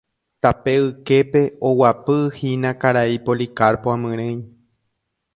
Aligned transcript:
Tape 0.41 0.73
yképe 1.07 1.41
oguapyhína 1.67 2.71
karai 2.81 3.15
Policarpo 3.27 3.87
amyrỹi. 3.95 4.33